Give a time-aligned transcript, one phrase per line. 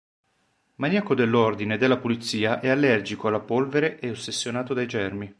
[0.77, 5.29] Maniaco dell'ordine e della pulizia, è allergico alla polvere e ossessionato dai germi.